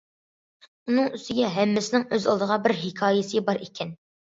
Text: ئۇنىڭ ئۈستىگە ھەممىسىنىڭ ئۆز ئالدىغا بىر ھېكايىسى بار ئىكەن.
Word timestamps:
ئۇنىڭ 0.91 1.11
ئۈستىگە 1.17 1.51
ھەممىسىنىڭ 1.59 2.07
ئۆز 2.19 2.27
ئالدىغا 2.33 2.59
بىر 2.65 2.77
ھېكايىسى 2.87 3.45
بار 3.53 3.65
ئىكەن. 3.69 3.97